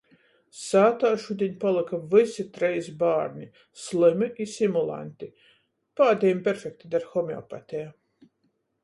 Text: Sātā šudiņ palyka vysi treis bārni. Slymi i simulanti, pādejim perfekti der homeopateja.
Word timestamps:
Sātā 0.59 1.09
šudiņ 1.25 1.51
palyka 1.63 1.99
vysi 2.13 2.45
treis 2.55 2.89
bārni. 3.03 3.49
Slymi 3.81 4.31
i 4.47 4.47
simulanti, 4.55 5.29
pādejim 6.01 6.43
perfekti 6.49 6.91
der 6.97 7.07
homeopateja. 7.13 7.93